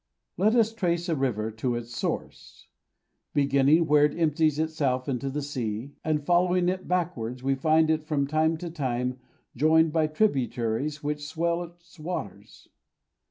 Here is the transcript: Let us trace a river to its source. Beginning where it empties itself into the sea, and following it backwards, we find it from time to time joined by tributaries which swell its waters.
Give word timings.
Let 0.35 0.55
us 0.55 0.73
trace 0.73 1.07
a 1.09 1.15
river 1.15 1.51
to 1.51 1.75
its 1.75 1.95
source. 1.95 2.69
Beginning 3.35 3.85
where 3.85 4.05
it 4.05 4.17
empties 4.17 4.57
itself 4.57 5.07
into 5.07 5.29
the 5.29 5.43
sea, 5.43 5.91
and 6.03 6.25
following 6.25 6.69
it 6.69 6.87
backwards, 6.87 7.43
we 7.43 7.53
find 7.53 7.87
it 7.91 8.03
from 8.07 8.25
time 8.25 8.57
to 8.57 8.71
time 8.71 9.19
joined 9.55 9.93
by 9.93 10.07
tributaries 10.07 11.03
which 11.03 11.27
swell 11.27 11.61
its 11.61 11.99
waters. 11.99 12.67